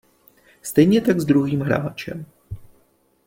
[0.61, 2.25] Stejně tak s druhým hráčem.